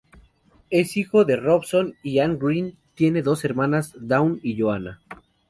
Es 0.71 0.97
hijo 0.97 1.25
de 1.25 1.35
Robson 1.35 1.93
y 2.01 2.17
Ann 2.17 2.39
Green, 2.39 2.75
tiene 2.95 3.21
dos 3.21 3.45
hermanas 3.45 3.93
Dawn 3.99 4.39
y 4.41 4.59
Joanna. 4.59 4.99